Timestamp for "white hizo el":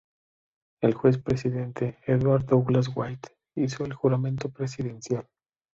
2.95-3.93